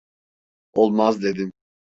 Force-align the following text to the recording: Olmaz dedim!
Olmaz 0.73 1.21
dedim! 1.23 1.53